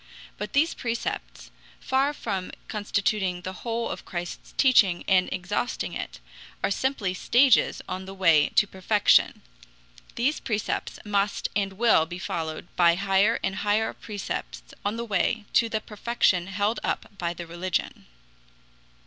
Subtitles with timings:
[0.35, 6.19] But these precepts, far from constituting the whole of Christ's teaching and exhausting it,
[6.63, 9.43] are simply stages on the way to perfection.
[10.15, 15.45] These precepts must and will be followed by higher and higher precepts on the way
[15.53, 18.07] to the perfection held up by the religion.